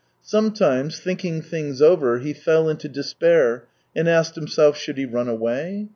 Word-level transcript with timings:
Sometimes, 0.23 0.99
think 0.99 1.23
ing 1.23 1.43
things 1.43 1.79
over, 1.79 2.17
he 2.17 2.33
fell 2.33 2.67
into 2.67 2.89
despair 2.89 3.67
and 3.95 4.09
asked 4.09 4.35
him 4.35 4.47
self: 4.47 4.75
should 4.75 4.97
he 4.97 5.05
run 5.05 5.29
away 5.29 5.89